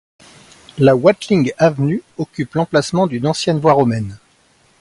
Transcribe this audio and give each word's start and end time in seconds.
La 0.79 0.95
Watling 0.95 1.51
Avenue 1.59 2.01
occupe 2.17 2.55
l'emplacement 2.55 3.05
d'une 3.05 3.27
ancienne 3.27 3.59
voie 3.59 3.73
romaine. 3.73 4.17